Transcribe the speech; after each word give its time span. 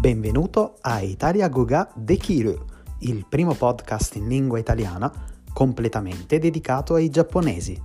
Benvenuto 0.00 0.76
a 0.82 1.00
Italia 1.00 1.48
Goga 1.48 1.90
Dekiru, 1.92 2.56
il 3.00 3.26
primo 3.28 3.54
podcast 3.54 4.14
in 4.14 4.28
lingua 4.28 4.60
italiana 4.60 5.12
completamente 5.52 6.38
dedicato 6.38 6.94
ai 6.94 7.10
giapponesi. 7.10 7.76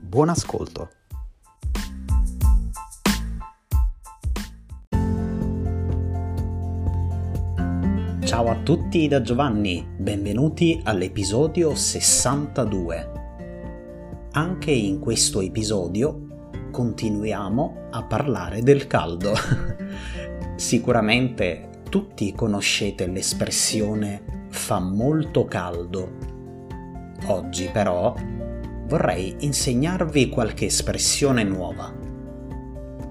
Buon 0.00 0.30
ascolto! 0.30 0.90
Ciao 8.24 8.48
a 8.48 8.56
tutti 8.64 9.06
da 9.06 9.22
Giovanni, 9.22 9.86
benvenuti 9.96 10.80
all'episodio 10.82 11.76
62. 11.76 13.12
Anche 14.32 14.72
in 14.72 14.98
questo 14.98 15.40
episodio 15.40 16.26
continuiamo 16.72 17.86
a 17.90 18.02
parlare 18.02 18.60
del 18.62 18.88
caldo. 18.88 19.34
Sicuramente 20.56 21.69
tutti 21.90 22.32
conoscete 22.32 23.06
l'espressione 23.08 24.46
fa 24.48 24.78
molto 24.78 25.44
caldo. 25.44 26.12
Oggi 27.26 27.68
però 27.70 28.14
vorrei 28.86 29.34
insegnarvi 29.40 30.28
qualche 30.28 30.66
espressione 30.66 31.42
nuova. 31.42 31.92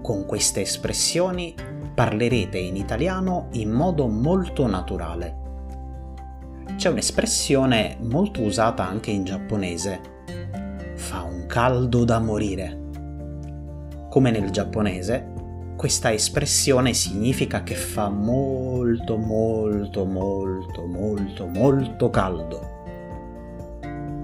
Con 0.02 0.26
queste 0.26 0.62
espressioni 0.62 1.54
parlerete 1.94 2.58
in 2.58 2.78
italiano 2.78 3.50
in 3.52 3.70
modo 3.70 4.08
molto 4.08 4.66
naturale. 4.66 5.38
C'è 6.78 6.90
un'espressione 6.90 7.98
molto 8.00 8.42
usata 8.42 8.88
anche 8.88 9.12
in 9.12 9.26
giapponese. 9.26 10.00
Fa 10.96 11.24
un 11.24 11.46
caldo 11.48 12.06
da 12.06 12.20
morire. 12.20 12.78
Come 14.10 14.32
nel 14.32 14.52
giapponese, 14.52 15.34
questa 15.80 16.12
espressione 16.12 16.94
significa 16.94 17.64
che 17.64 17.74
fa 17.74 18.10
molto 18.10 19.16
molto 19.16 20.04
molto 20.04 20.86
molto 20.86 21.48
molto 21.48 22.10
caldo. 22.10 22.82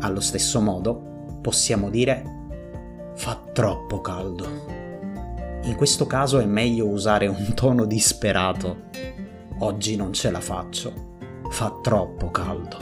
Allo 0.02 0.20
stesso 0.20 0.60
modo 0.60 1.38
possiamo 1.42 1.90
dire 1.90 2.24
fa 3.16 3.42
troppo 3.54 4.02
caldo. 4.02 4.46
In 5.64 5.76
questo 5.78 6.06
caso 6.06 6.40
è 6.40 6.46
meglio 6.46 6.90
usare 6.90 7.28
un 7.28 7.54
tono 7.56 7.86
disperato. 7.86 8.90
Oggi 9.60 9.96
non 9.96 10.12
ce 10.12 10.32
la 10.32 10.42
faccio. 10.42 10.92
Fa 11.52 11.74
troppo 11.82 12.32
caldo. 12.32 12.78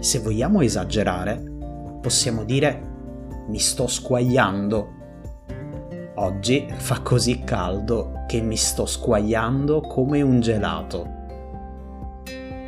Se 0.00 0.18
vogliamo 0.20 0.62
esagerare, 0.62 1.44
possiamo 2.00 2.44
dire 2.44 2.90
mi 3.48 3.58
sto 3.58 3.86
squagliando 3.86 5.00
Oggi 6.22 6.72
fa 6.76 7.00
così 7.00 7.42
caldo 7.42 8.22
che 8.28 8.40
mi 8.40 8.56
sto 8.56 8.86
squagliando 8.86 9.80
come 9.80 10.22
un 10.22 10.38
gelato. 10.38 11.04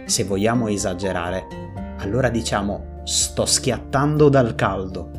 Se 0.06 0.24
vogliamo 0.24 0.66
esagerare, 0.66 1.46
allora 1.98 2.30
diciamo 2.30 3.02
sto 3.04 3.46
schiattando 3.46 4.28
dal 4.28 4.56
caldo. 4.56 5.10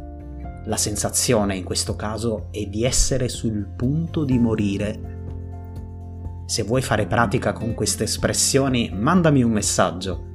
La 0.66 0.76
sensazione 0.76 1.56
in 1.56 1.64
questo 1.64 1.96
caso 1.96 2.48
è 2.52 2.66
di 2.66 2.84
essere 2.84 3.30
sul 3.30 3.70
punto 3.74 4.26
di 4.26 4.38
morire. 4.38 5.24
Se 6.46 6.64
vuoi 6.64 6.82
fare 6.82 7.08
pratica 7.08 7.54
con 7.54 7.74
queste 7.74 8.04
espressioni, 8.04 8.92
mandami 8.94 9.44
un 9.44 9.52
messaggio. 9.52 10.26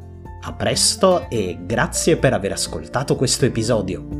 A 0.40 0.54
presto 0.54 1.28
e 1.28 1.58
grazie 1.66 2.16
per 2.16 2.32
aver 2.32 2.52
ascoltato 2.52 3.14
questo 3.14 3.44
episodio. 3.44 4.19